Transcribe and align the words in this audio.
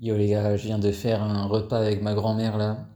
Yo 0.00 0.16
les 0.16 0.28
gars, 0.28 0.56
je 0.56 0.66
viens 0.66 0.78
de 0.78 0.92
faire 0.92 1.22
un 1.22 1.46
repas 1.46 1.78
avec 1.78 2.02
ma 2.02 2.14
grand-mère 2.14 2.56
là. 2.58 2.88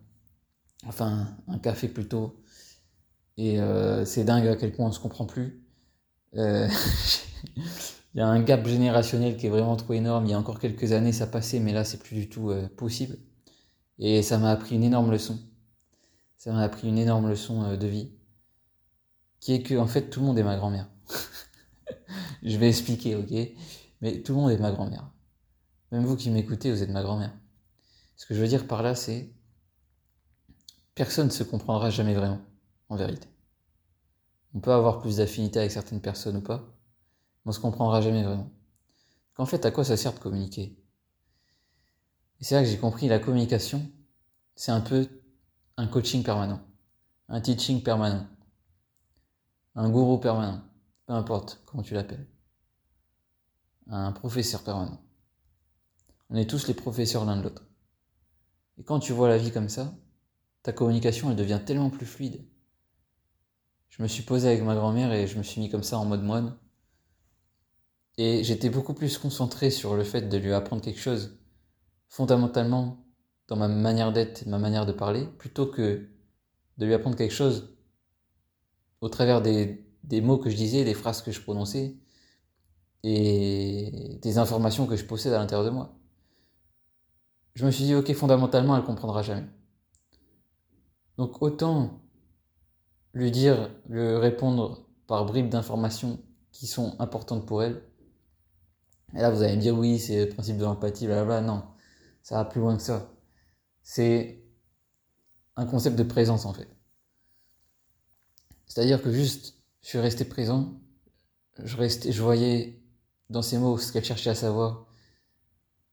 Enfin, 0.87 1.29
un 1.49 1.59
café 1.59 1.89
plutôt. 1.89 2.43
Et 3.37 3.61
euh, 3.61 4.05
c'est 4.05 4.25
dingue 4.25 4.47
à 4.49 4.57
quel 4.57 4.73
point 4.73 4.87
on 4.89 4.93
se 4.93 5.01
comprend 5.01 5.27
plus. 5.27 5.63
Euh, 6.37 6.69
Il 8.15 8.19
y 8.19 8.21
a 8.23 8.27
un 8.29 8.43
gap 8.43 8.67
générationnel 8.67 9.37
qui 9.37 9.47
est 9.47 9.51
vraiment 9.51 9.77
trop 9.77 9.93
énorme. 9.95 10.27
Il 10.27 10.31
y 10.31 10.35
a 10.35 10.39
encore 10.39 10.59
quelques 10.59 10.93
années 10.93 11.13
ça 11.13 11.27
passait, 11.27 11.61
mais 11.61 11.73
là 11.73 11.85
c'est 11.85 11.99
plus 11.99 12.17
du 12.17 12.29
tout 12.29 12.51
euh, 12.51 12.69
possible. 12.77 13.17
Et 13.99 14.23
ça 14.23 14.39
m'a 14.39 14.51
appris 14.51 14.77
une 14.77 14.85
énorme 14.85 15.11
leçon. 15.13 15.39
Ça 16.39 16.53
m'a 16.53 16.63
appris 16.63 16.89
une 16.89 16.99
énorme 16.99 17.29
leçon 17.29 17.63
euh, 17.65 17.77
de 17.77 17.87
vie. 17.87 18.11
Qui 19.41 19.55
est 19.55 19.63
que 19.63 19.75
en 19.77 19.87
fait 19.87 20.11
tout 20.11 20.21
le 20.21 20.27
monde 20.27 20.39
est 20.39 20.43
ma 20.43 20.57
grand-mère. 20.57 20.89
je 22.43 22.57
vais 22.59 22.69
expliquer, 22.69 23.17
ok? 23.17 23.33
Mais 24.01 24.23
tout 24.23 24.35
le 24.35 24.41
monde 24.41 24.51
est 24.51 24.59
ma 24.59 24.73
grand-mère. 24.73 25.11
Même 25.91 26.05
vous 26.05 26.17
qui 26.17 26.31
m'écoutez, 26.31 26.71
vous 26.71 26.83
êtes 26.83 26.91
ma 26.91 27.03
grand-mère. 27.03 27.33
Ce 28.17 28.27
que 28.27 28.35
je 28.35 28.41
veux 28.41 28.49
dire 28.49 28.67
par 28.67 28.83
là, 28.83 28.95
c'est 28.95 29.33
personne 30.95 31.29
ne 31.29 31.33
se 31.33 31.45
comprendra 31.45 31.91
jamais 31.91 32.15
vraiment, 32.15 32.41
en 32.89 32.97
vérité. 32.97 33.29
On 34.55 34.61
peut 34.61 34.73
avoir 34.73 35.01
plus 35.01 35.19
d'affinité 35.19 35.61
avec 35.61 35.71
certaines 35.71 36.01
personnes 36.01 36.37
ou 36.37 36.41
pas, 36.41 36.59
mais 37.45 37.51
on 37.51 37.53
se 37.53 37.61
comprendra 37.61 38.01
jamais 38.01 38.25
vraiment. 38.25 38.51
Qu'en 39.35 39.47
fait, 39.47 39.65
à 39.65 39.71
quoi 39.71 39.85
ça 39.85 39.97
sert 39.97 40.13
de 40.13 40.19
communiquer? 40.19 40.77
Et 42.41 42.45
c'est 42.45 42.55
là 42.55 42.63
que 42.63 42.69
j'ai 42.69 42.79
compris, 42.79 43.09
la 43.09 43.19
communication, 43.19 43.89
c'est 44.57 44.73
un 44.73 44.81
peu 44.81 45.09
un 45.77 45.87
coaching 45.87 46.25
permanent, 46.25 46.61
un 47.29 47.41
teaching 47.41 47.83
permanent, 47.83 48.27
un 49.77 49.89
gourou 49.91 50.19
permanent, 50.19 50.61
peu 51.07 51.13
importe 51.13 51.63
comment 51.67 51.83
tu 51.83 51.95
l'appelles, 51.95 52.27
un 53.87 54.13
professeur 54.13 54.63
permanent. 54.63 55.01
On 56.31 56.37
est 56.37 56.49
tous 56.49 56.67
les 56.67 56.75
professeurs 56.75 57.25
l'un 57.25 57.37
de 57.37 57.43
l'autre. 57.43 57.65
Et 58.77 58.85
quand 58.85 58.99
tu 59.01 59.13
vois 59.13 59.29
la 59.29 59.39
vie 59.39 59.51
comme 59.51 59.69
ça, 59.69 59.95
ta 60.63 60.73
communication, 60.73 61.31
elle 61.31 61.37
devient 61.37 61.61
tellement 61.65 61.91
plus 61.91 62.07
fluide. 62.07 62.45
Je 63.89 64.03
me 64.03 64.09
suis 64.09 64.23
posé 64.23 64.49
avec 64.49 64.63
ma 64.63 64.75
grand-mère 64.75 65.13
et 65.13 65.27
je 65.27 65.39
me 65.39 65.43
suis 65.43 65.61
mis 65.61 65.71
comme 65.71 65.83
ça 65.83 65.99
en 65.99 66.05
mode 66.05 66.23
moine. 66.23 66.57
Et 68.19 68.45
j'étais 68.45 68.69
beaucoup 68.69 68.95
plus 68.95 69.17
concentré 69.17 69.71
sur 69.71 69.95
le 69.95 70.05
fait 70.05 70.29
de 70.29 70.37
lui 70.37 70.53
apprendre 70.53 70.83
quelque 70.83 71.01
chose, 71.01 71.39
fondamentalement, 72.09 73.05
dans 73.47 73.57
ma 73.57 73.69
manière 73.69 74.13
d'être, 74.13 74.47
ma 74.47 74.59
manière 74.59 74.87
de 74.87 74.93
parler, 74.93 75.27
plutôt 75.39 75.67
que 75.67 76.09
de 76.77 76.87
lui 76.87 76.95
apprendre 76.95 77.17
quelque 77.17 77.35
chose 77.35 77.77
au 79.01 79.09
travers 79.09 79.41
des, 79.41 79.87
des 80.03 80.21
mots 80.21 80.39
que 80.39 80.51
je 80.51 80.57
disais, 80.57 80.85
des 80.85 80.95
phrases 80.95 81.23
que 81.23 81.33
je 81.33 81.41
prononçais 81.41 81.97
et 83.05 84.19
des 84.21 84.39
informations 84.39 84.87
que 84.87 84.97
je 84.97 85.05
possède 85.05 85.33
à 85.33 85.39
l'intérieur 85.39 85.65
de 85.65 85.71
moi 85.71 85.98
je 87.59 87.67
me 87.67 87.73
suis 87.73 87.83
dit, 87.83 87.95
ok, 87.97 88.13
fondamentalement, 88.15 88.77
elle 88.77 88.85
comprendra 88.85 89.23
jamais. 89.23 89.49
Donc 91.17 91.43
autant 91.43 92.05
lui 93.13 93.33
dire, 93.33 93.75
lui 93.89 94.15
répondre 94.15 94.87
par 95.09 95.27
bribes 95.27 95.49
d'informations 95.49 96.21
qui 96.53 96.69
sont 96.69 96.95
importantes 97.01 97.47
pour 97.47 97.65
elle. 97.65 97.83
Et 99.13 99.19
là, 99.19 99.31
vous 99.31 99.43
allez 99.43 99.57
me 99.57 99.61
dire, 99.61 99.77
oui, 99.77 99.99
c'est 99.99 100.27
le 100.27 100.29
principe 100.29 100.57
de 100.57 100.63
l'empathie, 100.63 101.07
blablabla. 101.07 101.41
Non, 101.41 101.65
ça 102.23 102.37
va 102.37 102.45
plus 102.45 102.61
loin 102.61 102.77
que 102.77 102.83
ça. 102.83 103.11
C'est 103.83 104.41
un 105.57 105.67
concept 105.67 105.99
de 105.99 106.05
présence, 106.05 106.47
en 106.47 106.53
fait. 106.53 106.69
C'est-à-dire 108.67 109.03
que 109.03 109.11
juste, 109.11 109.57
je 109.83 109.89
suis 109.89 109.99
resté 109.99 110.25
présent, 110.25 110.81
je, 111.65 111.77
restais, 111.77 112.13
je 112.13 112.23
voyais 112.23 112.81
dans 113.31 113.43
ses 113.43 113.59
mots 113.59 113.79
ce 113.79 113.91
qu'elle 113.91 114.05
cherchait 114.05 114.31
à 114.31 114.37
savoir, 114.37 114.87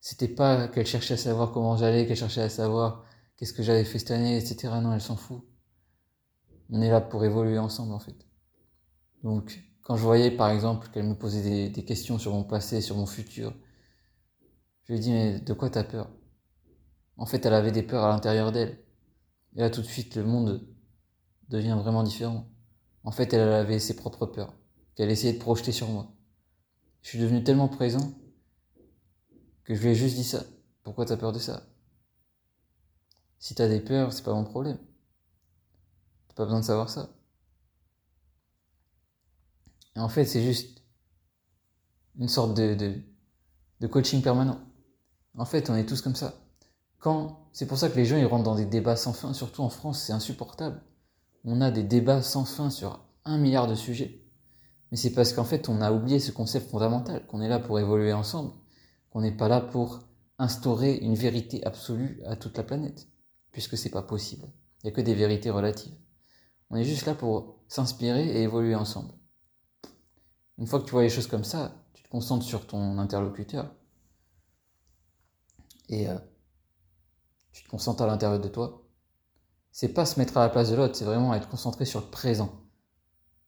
c'était 0.05 0.27
pas 0.27 0.67
qu'elle 0.67 0.85
cherchait 0.85 1.15
à 1.15 1.17
savoir 1.17 1.51
comment 1.51 1.77
j'allais, 1.77 2.05
qu'elle 2.05 2.15
cherchait 2.15 2.43
à 2.43 2.49
savoir 2.49 3.03
qu'est-ce 3.37 3.53
que 3.53 3.63
j'avais 3.63 3.83
fait 3.83 3.97
cette 3.97 4.11
année, 4.11 4.37
etc. 4.37 4.71
Non, 4.79 4.93
elle 4.93 5.01
s'en 5.01 5.15
fout. 5.15 5.41
On 6.69 6.79
est 6.79 6.91
là 6.91 7.01
pour 7.01 7.25
évoluer 7.25 7.57
ensemble, 7.57 7.91
en 7.91 7.97
fait. 7.97 8.27
Donc, 9.23 9.59
quand 9.81 9.95
je 9.95 10.03
voyais, 10.03 10.29
par 10.29 10.51
exemple, 10.51 10.89
qu'elle 10.89 11.07
me 11.07 11.15
posait 11.15 11.71
des, 11.71 11.85
questions 11.85 12.19
sur 12.19 12.33
mon 12.33 12.44
passé, 12.44 12.81
sur 12.81 12.97
mon 12.97 13.07
futur, 13.07 13.51
je 14.83 14.94
lui 14.94 14.99
ai 14.99 15.01
dit, 15.01 15.11
mais 15.11 15.39
de 15.39 15.53
quoi 15.53 15.71
t'as 15.71 15.83
peur? 15.83 16.11
En 17.17 17.25
fait, 17.25 17.44
elle 17.44 17.55
avait 17.55 17.71
des 17.71 17.81
peurs 17.81 18.03
à 18.03 18.09
l'intérieur 18.09 18.51
d'elle. 18.51 18.77
Et 19.55 19.61
là, 19.61 19.71
tout 19.71 19.81
de 19.81 19.88
suite, 19.88 20.15
le 20.15 20.23
monde 20.23 20.67
devient 21.49 21.77
vraiment 21.81 22.03
différent. 22.03 22.47
En 23.03 23.11
fait, 23.11 23.33
elle 23.33 23.49
avait 23.49 23.79
ses 23.79 23.95
propres 23.95 24.27
peurs, 24.27 24.53
qu'elle 24.94 25.09
essayait 25.09 25.33
de 25.33 25.39
projeter 25.39 25.71
sur 25.71 25.89
moi. 25.89 26.13
Je 27.01 27.09
suis 27.09 27.19
devenu 27.19 27.44
tellement 27.44 27.69
présent 27.69 28.13
que 29.65 29.73
je 29.73 29.81
lui 29.81 29.89
ai 29.89 29.95
juste 29.95 30.15
dit 30.15 30.23
ça. 30.23 30.43
Pourquoi 30.83 31.05
t'as 31.05 31.17
peur 31.17 31.33
de 31.33 31.39
ça? 31.39 31.63
Si 33.39 33.55
t'as 33.55 33.67
des 33.67 33.81
peurs, 33.81 34.13
c'est 34.13 34.23
pas 34.23 34.33
mon 34.33 34.43
problème. 34.43 34.77
T'as 36.29 36.35
pas 36.35 36.45
besoin 36.45 36.61
de 36.61 36.65
savoir 36.65 36.89
ça. 36.89 37.09
Et 39.95 39.99
en 39.99 40.09
fait, 40.09 40.25
c'est 40.25 40.43
juste 40.43 40.81
une 42.17 42.27
sorte 42.27 42.55
de, 42.55 42.75
de, 43.79 43.87
coaching 43.87 44.21
permanent. 44.21 44.59
En 45.37 45.45
fait, 45.45 45.69
on 45.69 45.75
est 45.75 45.85
tous 45.85 46.01
comme 46.01 46.15
ça. 46.15 46.33
Quand, 46.99 47.49
c'est 47.51 47.65
pour 47.65 47.77
ça 47.77 47.89
que 47.89 47.95
les 47.95 48.05
gens 48.05 48.17
ils 48.17 48.25
rentrent 48.25 48.43
dans 48.43 48.55
des 48.55 48.65
débats 48.65 48.95
sans 48.95 49.13
fin, 49.13 49.33
surtout 49.33 49.61
en 49.61 49.69
France, 49.69 50.01
c'est 50.01 50.13
insupportable. 50.13 50.81
On 51.43 51.61
a 51.61 51.71
des 51.71 51.83
débats 51.83 52.21
sans 52.21 52.45
fin 52.45 52.69
sur 52.69 52.99
un 53.25 53.37
milliard 53.37 53.67
de 53.67 53.75
sujets. 53.75 54.21
Mais 54.91 54.97
c'est 54.97 55.13
parce 55.13 55.33
qu'en 55.33 55.43
fait, 55.43 55.69
on 55.69 55.81
a 55.81 55.91
oublié 55.91 56.19
ce 56.19 56.31
concept 56.31 56.69
fondamental, 56.69 57.25
qu'on 57.27 57.41
est 57.41 57.49
là 57.49 57.59
pour 57.59 57.79
évoluer 57.79 58.13
ensemble 58.13 58.51
on 59.15 59.21
n'est 59.21 59.31
pas 59.31 59.47
là 59.47 59.61
pour 59.61 60.01
instaurer 60.37 60.97
une 60.97 61.15
vérité 61.15 61.65
absolue 61.65 62.21
à 62.25 62.35
toute 62.35 62.57
la 62.57 62.63
planète, 62.63 63.07
puisque 63.53 63.77
c'est 63.77 63.89
pas 63.89 64.03
possible. 64.03 64.45
Il 64.83 64.87
n'y 64.87 64.91
a 64.91 64.95
que 64.95 64.99
des 64.99 65.15
vérités 65.15 65.49
relatives. 65.49 65.95
On 66.69 66.75
est 66.75 66.83
juste 66.83 67.05
là 67.05 67.15
pour 67.15 67.55
s'inspirer 67.69 68.27
et 68.27 68.41
évoluer 68.43 68.75
ensemble. 68.75 69.13
Une 70.57 70.67
fois 70.67 70.81
que 70.81 70.85
tu 70.85 70.91
vois 70.91 71.03
les 71.03 71.09
choses 71.09 71.27
comme 71.27 71.45
ça, 71.45 71.85
tu 71.93 72.03
te 72.03 72.09
concentres 72.09 72.45
sur 72.45 72.67
ton 72.67 72.97
interlocuteur 72.97 73.73
et 75.87 76.09
euh, 76.09 76.19
tu 77.53 77.63
te 77.63 77.69
concentres 77.69 78.03
à 78.03 78.07
l'intérieur 78.07 78.41
de 78.41 78.49
toi. 78.49 78.85
C'est 79.71 79.93
pas 79.93 80.05
se 80.05 80.19
mettre 80.19 80.35
à 80.35 80.41
la 80.41 80.49
place 80.49 80.71
de 80.71 80.75
l'autre, 80.75 80.95
c'est 80.97 81.05
vraiment 81.05 81.33
être 81.33 81.47
concentré 81.47 81.85
sur 81.85 82.01
le 82.01 82.07
présent, 82.07 82.51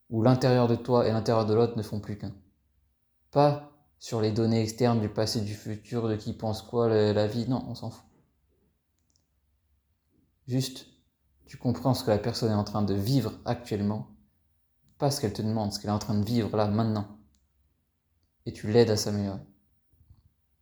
où 0.10 0.24
l'intérieur 0.24 0.70
de 0.70 0.76
toi 0.76 1.06
et 1.06 1.12
l'intérieur 1.12 1.46
de 1.46 1.54
l'autre 1.54 1.76
ne 1.76 1.84
font 1.84 2.00
plus 2.00 2.18
qu'un. 2.18 2.34
Pas 3.32 3.77
sur 4.00 4.22
les 4.22 4.32
données 4.32 4.62
externes 4.62 5.00
du 5.00 5.10
passé, 5.10 5.42
du 5.42 5.54
futur, 5.54 6.08
de 6.08 6.16
qui 6.16 6.34
pense 6.34 6.62
quoi, 6.62 6.88
la, 6.88 7.28
vie. 7.28 7.48
Non, 7.48 7.66
on 7.68 7.76
s'en 7.76 7.90
fout. 7.90 8.06
Juste, 10.48 10.88
tu 11.46 11.58
comprends 11.58 11.94
ce 11.94 12.04
que 12.04 12.12
la 12.12 12.18
personne 12.18 12.52
est 12.52 12.56
en 12.56 12.64
train 12.64 12.84
de 12.84 12.94
vivre 12.94 13.34
actuellement, 13.46 14.08
pas 14.98 15.12
ce 15.12 15.20
qu'elle 15.20 15.34
te 15.34 15.42
demande, 15.42 15.74
ce 15.74 15.80
qu'elle 15.80 15.90
est 15.90 15.94
en 15.94 16.00
train 16.00 16.18
de 16.18 16.26
vivre 16.26 16.56
là, 16.56 16.68
maintenant. 16.68 17.20
Et 18.46 18.54
tu 18.54 18.72
l'aides 18.72 18.90
à 18.90 18.98
s'améliorer. 18.98 19.42